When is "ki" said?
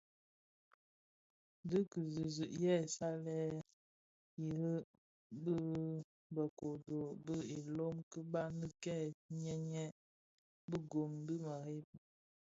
1.91-2.01, 8.11-8.19